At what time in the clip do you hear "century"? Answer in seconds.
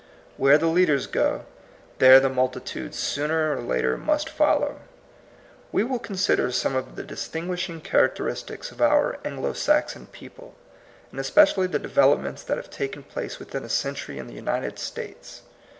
13.69-14.17